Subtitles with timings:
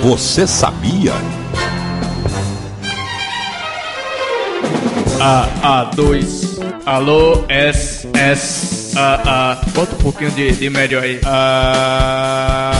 [0.00, 1.12] Você sabia?
[5.20, 6.60] A, A2.
[6.84, 9.54] Alô, S, S, A, A.
[9.70, 11.20] Bota um pouquinho de, de médio aí.
[11.24, 12.72] A.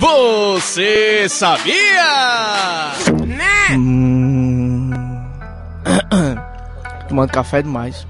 [0.00, 2.92] Você sabia?
[7.08, 8.06] Tomando café demais.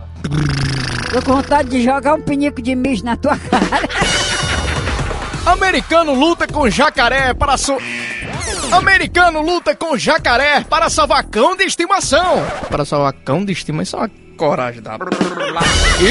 [1.13, 3.89] Tô com vontade de jogar um pinico de mijo na tua cara.
[5.49, 7.79] Americano luta com jacaré para so...
[8.71, 12.45] Americano luta com jacaré para salvar cão de estimação.
[12.69, 14.99] Para salvar cão de estima, isso é uma coragem da...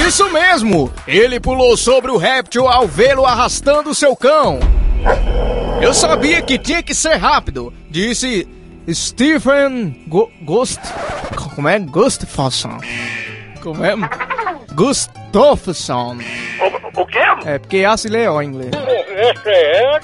[0.07, 0.91] Isso mesmo!
[1.07, 4.59] Ele pulou sobre o réptil ao vê-lo arrastando seu cão.
[5.81, 8.47] Eu sabia que tinha que ser rápido, disse
[8.91, 10.81] Stephen Go Ghost.
[11.53, 11.77] Como é?
[11.77, 12.79] Gustafsson.
[13.61, 13.93] Como é?
[14.73, 16.17] Gustafsson.
[16.95, 17.19] O, o quê?
[17.45, 18.71] É porque A se lê O em inglês.
[19.45, 19.97] É?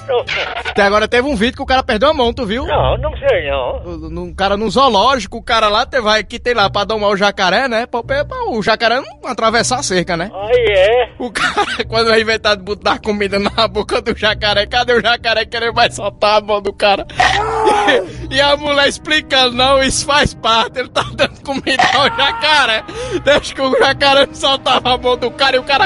[0.70, 2.66] Até agora teve um vídeo que o cara perdeu a mão, tu viu?
[2.66, 4.22] Não, não sei não.
[4.22, 7.16] Um cara no zoológico, o cara lá te- vai que tem lá pra domar o
[7.16, 7.86] jacaré, né?
[7.86, 10.30] Pra, pra- pra o jacaré não atravessar a cerca, né?
[10.34, 11.10] Aí é.
[11.18, 11.54] O cara,
[11.88, 15.94] quando vai inventar de botar comida na boca do jacaré, cadê o jacaré querendo mais
[15.94, 17.06] soltar a mão do cara?
[18.30, 22.84] E, a mulher explicando, não, isso faz parte, ele tá dando comida ao jacaré.
[23.22, 25.84] Deixa que o jacaré não soltava a mão do cara e o cara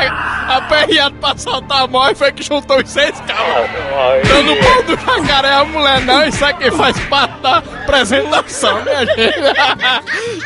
[0.57, 3.15] aperreado pra soltar a mão e foi que juntou os seis.
[3.21, 9.07] Aí Dando pau do jacaré, a mulher, não, isso aqui faz parte da apresentação, minha
[9.07, 9.39] gente.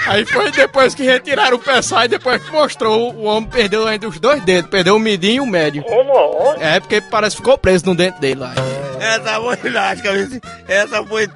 [0.06, 4.08] Aí foi depois que retiraram o pessoal e depois que mostrou, o homem perdeu ainda
[4.08, 5.82] os dois dedos, perdeu o midinho e o médio.
[5.82, 6.54] Como?
[6.60, 8.54] É, porque parece que ficou preso no dente dele lá.
[9.00, 9.72] Essa foi
[10.68, 11.28] essa foi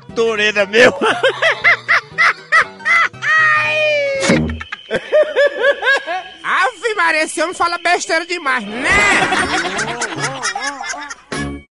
[0.46, 0.94] Pereira meu.
[6.44, 8.88] Ave Maria, esse homem fala besteira demais, né?